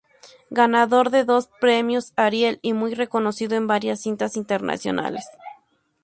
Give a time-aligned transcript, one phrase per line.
[0.49, 5.27] Ganador de dos premios Ariel y muy reconocido en varias cintas internacionales.